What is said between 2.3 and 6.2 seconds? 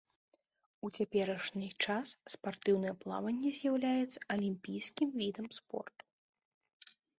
спартыўнае плаванне з'яўляецца алімпійскім відам спорту.